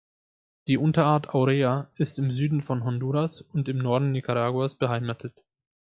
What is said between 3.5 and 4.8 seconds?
und im Norden Nicaraguas